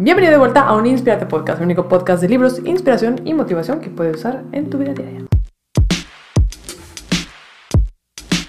[0.00, 3.80] Bienvenido de vuelta a un Inspirate Podcast, el único podcast de libros, inspiración y motivación
[3.80, 5.26] que puedes usar en tu vida diaria.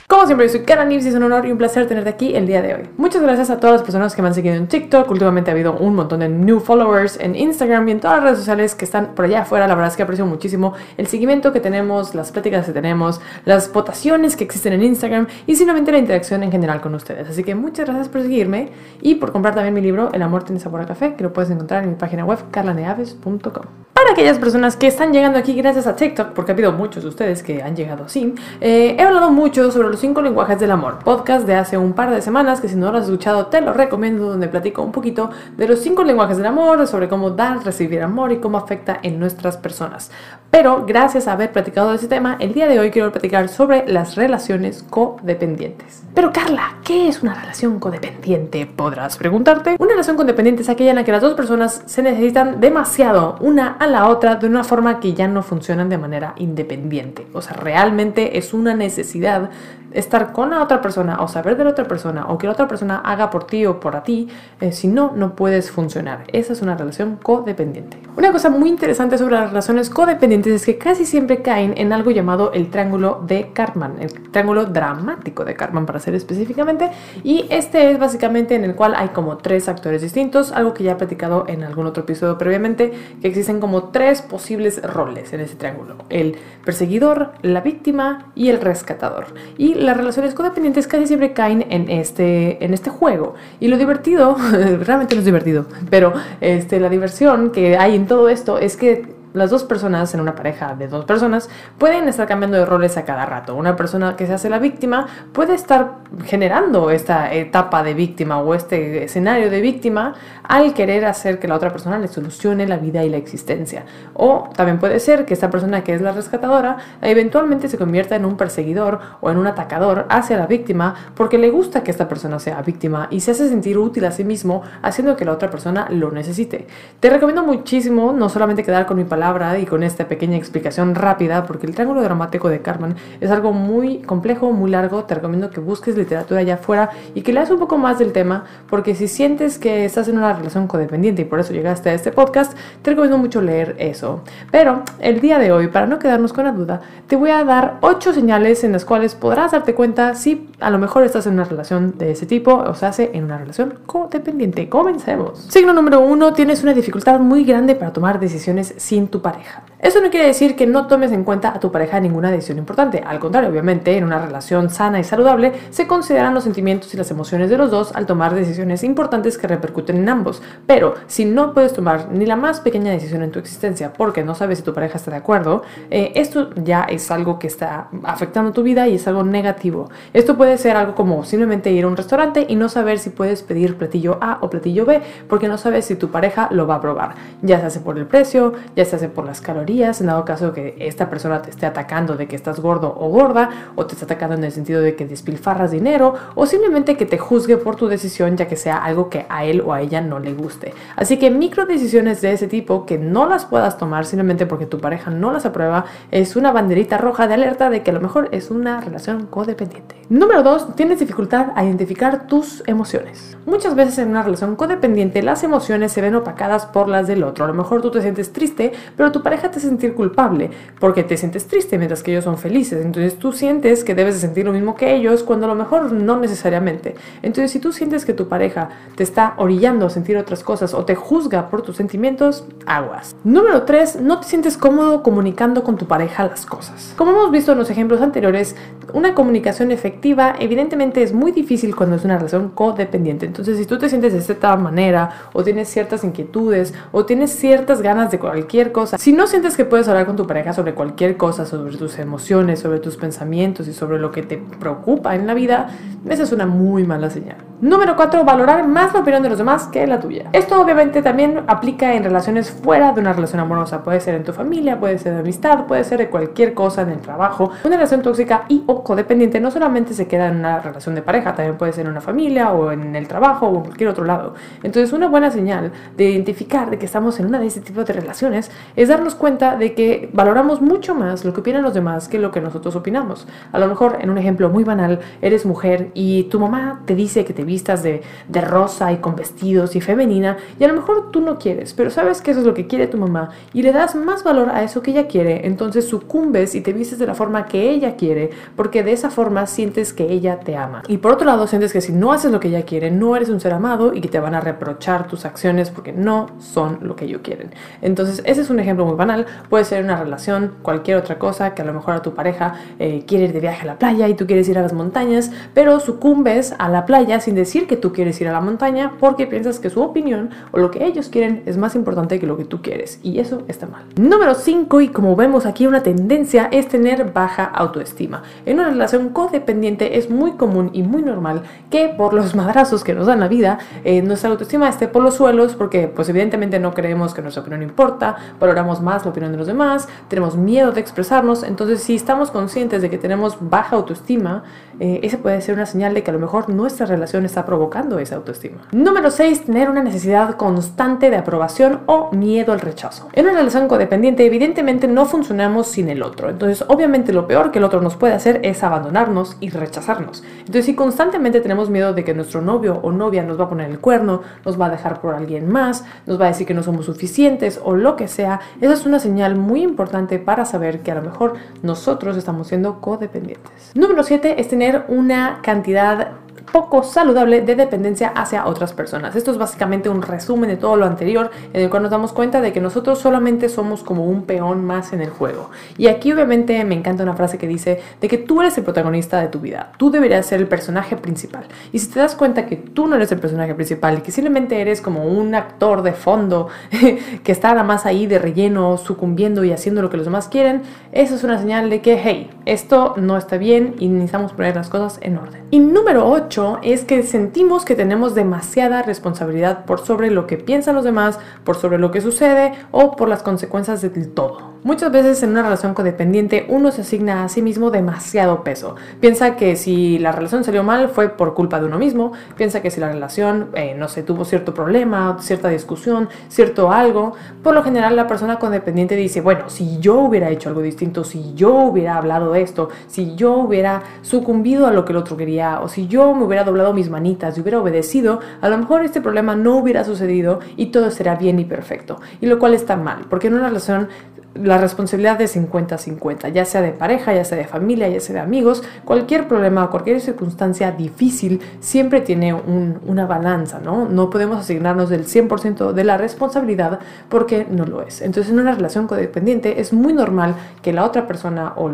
[0.10, 2.36] Como siempre, yo soy Kara Nives y es un honor y un placer tenerte aquí
[2.36, 2.90] el día de hoy.
[2.98, 5.08] Muchas gracias a todas las personas que me han seguido en TikTok.
[5.12, 8.40] Últimamente ha habido un montón de new followers en Instagram y en todas las redes
[8.40, 9.68] sociales que están por allá afuera.
[9.68, 13.72] La verdad es que aprecio muchísimo el seguimiento que tenemos, las pláticas que tenemos, las
[13.72, 17.30] votaciones que existen en Instagram y simplemente la interacción en general con ustedes.
[17.30, 18.72] Así que muchas gracias por seguirme
[19.02, 21.52] y por comprar también mi libro El amor tiene sabor a café, que lo puedes
[21.52, 23.89] encontrar en mi página web carlaneaves.com.
[24.00, 27.10] Para aquellas personas que están llegando aquí gracias a TikTok, porque ha habido muchos de
[27.10, 31.00] ustedes que han llegado así, eh, he hablado mucho sobre los cinco lenguajes del amor,
[31.00, 33.74] podcast de hace un par de semanas, que si no lo has escuchado te lo
[33.74, 38.02] recomiendo, donde platico un poquito de los cinco lenguajes del amor, sobre cómo dar, recibir
[38.02, 40.12] amor y cómo afecta en nuestras personas.
[40.50, 43.86] Pero gracias a haber platicado de ese tema, el día de hoy quiero platicar sobre
[43.86, 46.04] las relaciones codependientes.
[46.16, 48.66] Pero Carla, ¿qué es una relación codependiente?
[48.66, 49.76] Podrás preguntarte.
[49.78, 53.74] Una relación codependiente es aquella en la que las dos personas se necesitan demasiado una
[53.74, 57.28] a la otra de una forma que ya no funcionan de manera independiente.
[57.34, 59.50] O sea, realmente es una necesidad
[59.94, 62.68] estar con la otra persona o saber de la otra persona o que la otra
[62.68, 64.28] persona haga por ti o por ti,
[64.62, 66.26] eh, si no, no puedes funcionar.
[66.32, 67.98] Esa es una relación codependiente.
[68.16, 72.12] Una cosa muy interesante sobre las relaciones codependientes es que casi siempre caen en algo
[72.12, 76.92] llamado el triángulo de Cartman, el triángulo dramático de Cartman para ser específicamente,
[77.24, 80.94] y este es básicamente en el cual hay como tres actores distintos, algo que ya
[80.94, 85.56] he platicado en algún otro episodio previamente, que existen como tres posibles roles en ese
[85.56, 86.36] triángulo, el
[86.66, 89.28] perseguidor, la víctima y el rescatador.
[89.58, 93.36] Y las relaciones codependientes casi siempre caen en este, en este juego.
[93.60, 94.36] Y lo divertido,
[94.84, 99.19] realmente no es divertido, pero este, la diversión que hay en todo esto es que
[99.34, 103.06] las dos personas en una pareja de dos personas pueden estar cambiando de roles a
[103.06, 103.56] cada rato.
[103.56, 108.54] Una persona que se hace la víctima puede estar generando esta etapa de víctima o
[108.56, 113.04] este escenario de víctima al querer hacer que la otra persona le solucione la vida
[113.04, 113.86] y la existencia.
[114.14, 118.26] O también puede ser que esta persona que es la rescatadora eventualmente se convierta en
[118.26, 122.40] un perseguidor o en un atacador hacia la víctima porque le gusta que esta persona
[122.40, 125.88] sea víctima y se hace sentir útil a sí mismo haciendo que la otra persona
[125.90, 126.68] lo necesite.
[127.00, 129.19] Te recomiendo muchísimo no solamente quedar con mi palabra,
[129.60, 134.00] y con esta pequeña explicación rápida, porque el triángulo dramático de Carmen es algo muy
[134.00, 137.78] complejo, muy largo, te recomiendo que busques literatura allá afuera y que leas un poco
[137.78, 141.54] más del tema, porque si sientes que estás en una relación codependiente y por eso
[141.54, 144.24] llegaste a este podcast, te recomiendo mucho leer eso.
[144.52, 147.78] Pero el día de hoy, para no quedarnos con la duda, te voy a dar
[147.82, 151.44] ocho señales en las cuales podrás darte cuenta si a lo mejor estás en una
[151.44, 154.70] relación de ese tipo o se hace en una relación codependiente.
[154.70, 155.40] Comencemos.
[155.50, 159.64] Signo número uno, tienes una dificultad muy grande para tomar decisiones sin tu pareja.
[159.80, 162.58] Eso no quiere decir que no tomes en cuenta a tu pareja en ninguna decisión
[162.58, 163.02] importante.
[163.06, 167.10] Al contrario, obviamente, en una relación sana y saludable se consideran los sentimientos y las
[167.12, 170.42] emociones de los dos al tomar decisiones importantes que repercuten en ambos.
[170.68, 174.36] Pero si no puedes tomar ni la más pequeña decisión en tu existencia porque no
[174.36, 178.52] sabes si tu pareja está de acuerdo, eh, esto ya es algo que está afectando
[178.52, 179.90] tu vida y es algo negativo.
[180.14, 183.44] Esto puede ser algo como simplemente ir a un restaurante y no saber si puedes
[183.44, 186.82] pedir platillo A o platillo B porque no sabes si tu pareja lo va a
[186.82, 187.16] probar.
[187.42, 190.76] Ya se hace por el precio, ya se por las calorías, en dado caso que
[190.80, 194.36] esta persona te esté atacando de que estás gordo o gorda, o te está atacando
[194.36, 198.36] en el sentido de que despilfarras dinero, o simplemente que te juzgue por tu decisión
[198.36, 200.74] ya que sea algo que a él o a ella no le guste.
[200.96, 204.80] Así que micro decisiones de ese tipo que no las puedas tomar simplemente porque tu
[204.80, 208.30] pareja no las aprueba es una banderita roja de alerta de que a lo mejor
[208.32, 209.96] es una relación codependiente.
[210.10, 210.76] Número 2.
[210.76, 213.38] Tienes dificultad a identificar tus emociones.
[213.46, 217.46] Muchas veces en una relación codependiente las emociones se ven opacadas por las del otro.
[217.46, 221.04] A lo mejor tú te sientes triste pero tu pareja te hace sentir culpable porque
[221.04, 222.86] te sientes triste mientras que ellos son felices.
[222.86, 225.92] Entonces tú sientes que debes de sentir lo mismo que ellos cuando a lo mejor
[225.92, 226.96] no necesariamente.
[227.22, 230.86] Entonces si tú sientes que tu pareja te está orillando a sentir otras cosas o
[230.86, 233.16] te juzga por tus sentimientos, aguas.
[233.24, 236.94] Número 3, no te sientes cómodo comunicando con tu pareja las cosas.
[236.98, 238.56] Como hemos visto en los ejemplos anteriores,
[238.94, 243.26] una comunicación efectiva evidentemente es muy difícil cuando es una relación codependiente.
[243.26, 247.82] Entonces si tú te sientes de cierta manera o tienes ciertas inquietudes o tienes ciertas
[247.82, 251.46] ganas de cualquier si no sientes que puedes hablar con tu pareja sobre cualquier cosa,
[251.46, 255.70] sobre tus emociones, sobre tus pensamientos y sobre lo que te preocupa en la vida,
[256.08, 257.49] esa es una muy mala señal.
[257.62, 258.24] Número 4.
[258.24, 260.30] Valorar más la opinión de los demás que la tuya.
[260.32, 263.84] Esto obviamente también aplica en relaciones fuera de una relación amorosa.
[263.84, 266.90] Puede ser en tu familia, puede ser de amistad, puede ser de cualquier cosa en
[266.92, 267.52] el trabajo.
[267.66, 271.36] Una relación tóxica y o codependiente no solamente se queda en una relación de pareja,
[271.36, 274.36] también puede ser en una familia o en el trabajo o en cualquier otro lado.
[274.64, 277.92] Entonces una buena señal de identificar de que estamos en una de ese tipo de
[277.92, 282.20] relaciones es darnos cuenta de que valoramos mucho más lo que opinan los demás que
[282.20, 283.28] lo que nosotros opinamos.
[283.52, 287.26] A lo mejor, en un ejemplo muy banal, eres mujer y tu mamá te dice
[287.26, 291.12] que te vistas de, de rosa y con vestidos y femenina y a lo mejor
[291.12, 293.72] tú no quieres, pero sabes que eso es lo que quiere tu mamá y le
[293.72, 297.16] das más valor a eso que ella quiere, entonces sucumbes y te vistes de la
[297.16, 300.84] forma que ella quiere, porque de esa forma sientes que ella te ama.
[300.88, 303.30] Y por otro lado, sientes que si no haces lo que ella quiere, no eres
[303.30, 306.96] un ser amado y que te van a reprochar tus acciones porque no son lo
[306.96, 307.52] que ellos quieren.
[307.82, 309.26] Entonces, ese es un ejemplo muy banal.
[309.50, 313.04] Puede ser una relación, cualquier otra cosa, que a lo mejor a tu pareja eh,
[313.08, 315.80] quiere ir de viaje a la playa y tú quieres ir a las montañas, pero
[315.80, 319.60] sucumbes a la playa sin decir que tú quieres ir a la montaña porque piensas
[319.60, 322.62] que su opinión o lo que ellos quieren es más importante que lo que tú
[322.62, 323.00] quieres.
[323.04, 323.84] Y eso está mal.
[323.96, 328.24] Número 5, y como vemos aquí una tendencia, es tener baja autoestima.
[328.46, 332.94] En una relación codependiente es muy común y muy normal que por los madrazos que
[332.94, 336.74] nos dan la vida, eh, nuestra autoestima esté por los suelos porque pues evidentemente no
[336.74, 340.82] creemos que nuestra opinión importa, valoramos más la opinión de los demás, tenemos miedo de
[340.82, 344.44] expresarnos, entonces si estamos conscientes de que tenemos baja autoestima,
[344.80, 348.16] eh, puede ser una señal de que a lo mejor nuestra relación está provocando esa
[348.16, 348.60] autoestima.
[348.72, 353.10] Número 6, tener una necesidad constante de aprobación o miedo al rechazo.
[353.14, 357.60] En una relación codependiente evidentemente no funcionamos sin el otro, entonces obviamente lo peor que
[357.60, 360.24] el otro nos puede hacer es abandonarnos y rechazarnos.
[360.40, 363.70] Entonces si constantemente tenemos miedo de que nuestro novio o novia nos va a poner
[363.70, 366.64] el cuerno, nos va a dejar por alguien más, nos va a decir que no
[366.64, 370.92] somos suficientes o lo que sea, esa es una señal muy importante para saber que
[370.92, 373.72] a lo mejor nosotros estamos siendo codependientes.
[373.76, 376.12] Número 7 es tener una cantidad
[376.52, 379.16] poco saludable de dependencia hacia otras personas.
[379.16, 382.42] Esto es básicamente un resumen de todo lo anterior en el cual nos damos cuenta
[382.42, 385.50] de que nosotros solamente somos como un peón más en el juego.
[385.78, 389.20] Y aquí obviamente me encanta una frase que dice de que tú eres el protagonista
[389.22, 391.46] de tu vida, tú deberías ser el personaje principal.
[391.72, 394.62] Y si te das cuenta que tú no eres el personaje principal y que simplemente
[394.62, 396.48] eres como un actor de fondo
[397.24, 400.62] que está nada más ahí de relleno, sucumbiendo y haciendo lo que los demás quieren,
[400.92, 404.70] eso es una señal de que, hey, esto no está bien y necesitamos poner las
[404.70, 405.44] cosas en orden.
[405.52, 410.76] Y número 8, es que sentimos que tenemos demasiada responsabilidad por sobre lo que piensan
[410.76, 414.59] los demás, por sobre lo que sucede o por las consecuencias del todo.
[414.62, 418.76] Muchas veces en una relación codependiente uno se asigna a sí mismo demasiado peso.
[419.00, 422.70] Piensa que si la relación salió mal fue por culpa de uno mismo, piensa que
[422.70, 427.64] si la relación, eh, no sé, tuvo cierto problema, cierta discusión, cierto algo, por lo
[427.64, 431.96] general la persona codependiente dice, bueno, si yo hubiera hecho algo distinto, si yo hubiera
[431.96, 435.88] hablado de esto, si yo hubiera sucumbido a lo que el otro quería, o si
[435.88, 439.56] yo me hubiera doblado mis manitas y hubiera obedecido, a lo mejor este problema no
[439.56, 442.02] hubiera sucedido y todo será bien y perfecto.
[442.20, 443.88] Y lo cual está mal, porque en una relación
[444.36, 448.22] la responsabilidad es 50-50, ya sea de pareja, ya sea de familia, ya sea de
[448.22, 453.88] amigos, cualquier problema o cualquier circunstancia difícil siempre tiene una balanza, ¿no?
[453.88, 456.80] No podemos asignarnos del 100% de la responsabilidad
[457.10, 458.02] porque no lo es.
[458.02, 461.70] Entonces en una relación codependiente es muy normal que la otra persona o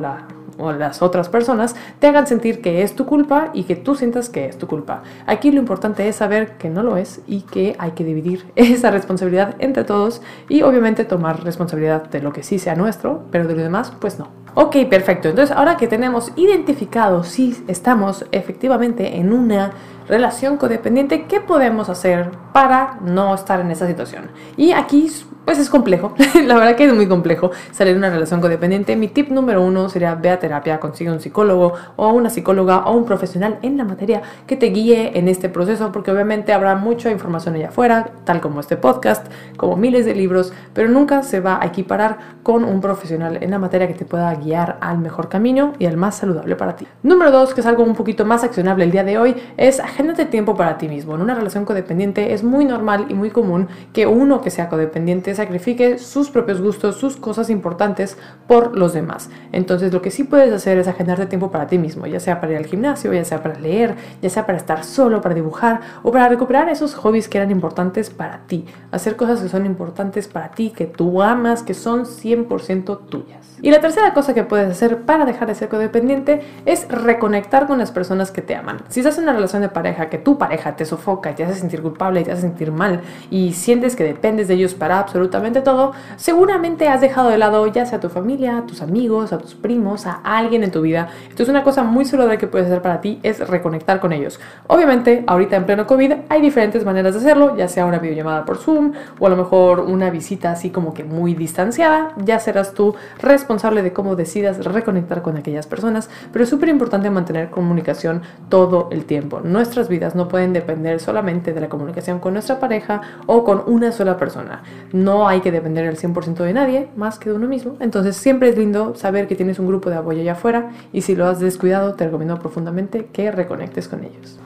[0.58, 4.30] o las otras personas te hagan sentir que es tu culpa y que tú sientas
[4.30, 5.04] que es tu culpa.
[5.26, 8.92] Aquí lo importante es saber que no lo es y que hay que dividir esa
[8.92, 13.56] responsabilidad entre todos y obviamente tomar responsabilidad de lo que sí sea nuestro, pero de
[13.56, 14.30] lo demás pues no.
[14.58, 15.28] Ok, perfecto.
[15.28, 19.74] Entonces ahora que tenemos identificado si estamos efectivamente en una
[20.08, 24.30] relación codependiente, ¿qué podemos hacer para no estar en esa situación?
[24.56, 25.12] Y aquí
[25.46, 26.14] pues es complejo,
[26.46, 28.96] la verdad que es muy complejo salir de una relación codependiente.
[28.96, 32.94] Mi tip número uno sería ve a terapia, consigue un psicólogo o una psicóloga o
[32.98, 37.12] un profesional en la materia que te guíe en este proceso, porque obviamente habrá mucha
[37.12, 39.28] información allá afuera, tal como este podcast,
[39.58, 43.60] como miles de libros, pero nunca se va a equiparar con un profesional en la
[43.60, 46.88] materia que te pueda guiar al mejor camino y al más saludable para ti.
[47.04, 50.26] Número dos, que es algo un poquito más accionable el día de hoy, es agéndate
[50.26, 51.16] tiempo para ti mismo.
[51.16, 55.35] En una relación codependiente es muy normal y muy común que uno que sea codependiente
[55.36, 59.30] sacrifique sus propios gustos, sus cosas importantes por los demás.
[59.52, 62.54] Entonces lo que sí puedes hacer es agendarte tiempo para ti mismo, ya sea para
[62.54, 66.12] ir al gimnasio, ya sea para leer, ya sea para estar solo, para dibujar o
[66.12, 68.66] para recuperar esos hobbies que eran importantes para ti.
[68.92, 73.58] Hacer cosas que son importantes para ti, que tú amas, que son 100% tuyas.
[73.62, 77.80] Y la tercera cosa que puedes hacer para dejar de ser codependiente es reconectar con
[77.80, 78.80] las personas que te aman.
[78.90, 81.82] Si estás en una relación de pareja que tu pareja te sofoca, te hace sentir
[81.82, 86.88] culpable, te hace sentir mal y sientes que dependes de ellos para absolutamente todo, seguramente
[86.88, 90.14] has dejado de lado ya sea tu familia, a tus amigos, a tus primos, a
[90.24, 91.10] alguien en tu vida.
[91.24, 94.40] Entonces una cosa muy saludable que puedes hacer para ti es reconectar con ellos.
[94.68, 98.58] Obviamente, ahorita en pleno COVID hay diferentes maneras de hacerlo, ya sea una videollamada por
[98.58, 102.96] Zoom o a lo mejor una visita así como que muy distanciada, ya serás tú
[103.20, 108.90] responsable de cómo decidas reconectar con aquellas personas, pero es súper importante mantener comunicación todo
[108.92, 109.42] el tiempo.
[109.42, 113.92] Nuestras vidas no pueden depender solamente de la comunicación con nuestra pareja o con una
[113.92, 114.64] sola persona.
[114.92, 117.78] No no hay que depender al 100% de nadie, más que de uno mismo.
[117.80, 121.16] Entonces siempre es lindo saber que tienes un grupo de apoyo allá afuera y si
[121.16, 124.38] lo has descuidado te recomiendo profundamente que reconectes con ellos.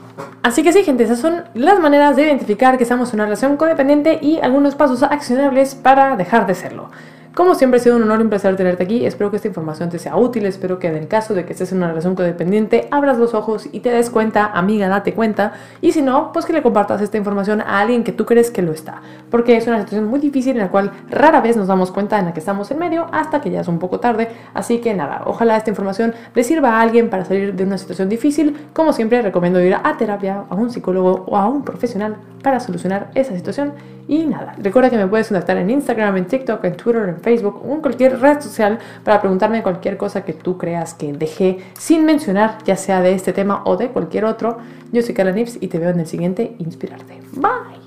[0.43, 3.57] Así que sí, gente, esas son las maneras de identificar que estamos en una relación
[3.57, 6.91] codependiente y algunos pasos accionables para dejar de serlo.
[7.36, 9.05] Como siempre ha sido un honor y un placer tenerte aquí.
[9.05, 10.45] Espero que esta información te sea útil.
[10.45, 13.69] Espero que en el caso de que estés en una relación codependiente, abras los ojos
[13.71, 15.53] y te des cuenta, amiga, date cuenta.
[15.79, 18.62] Y si no, pues que le compartas esta información a alguien que tú crees que
[18.62, 19.01] lo está.
[19.29, 22.25] Porque es una situación muy difícil en la cual rara vez nos damos cuenta en
[22.25, 24.29] la que estamos en medio hasta que ya es un poco tarde.
[24.53, 28.09] Así que nada, ojalá esta información le sirva a alguien para salir de una situación
[28.09, 28.69] difícil.
[28.74, 33.12] Como siempre, recomiendo ir a terapia, a un psicólogo o a un profesional para solucionar
[33.15, 33.74] esa situación.
[34.08, 37.62] Y nada, recuerda que me puedes contactar en Instagram, en TikTok, en Twitter, en Facebook
[37.63, 42.05] o en cualquier red social para preguntarme cualquier cosa que tú creas que dejé sin
[42.05, 44.58] mencionar, ya sea de este tema o de cualquier otro.
[44.91, 47.22] Yo soy Carla Nips y te veo en el siguiente Inspirarte.
[47.34, 47.78] Bye.